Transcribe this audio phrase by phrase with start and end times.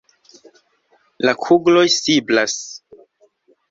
[1.27, 2.61] La kugloj siblas.